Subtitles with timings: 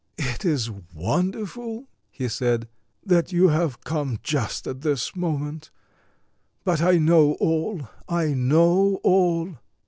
[0.17, 2.67] "It is wonderful," he said,
[3.05, 5.69] "that you have come just at this moment;
[6.63, 9.59] but I know all, I know all."